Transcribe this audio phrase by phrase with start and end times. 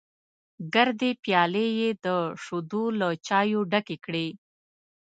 [0.73, 2.07] ګردې پيالې یې د
[2.43, 4.27] شیدو له چایو ډکې کړې.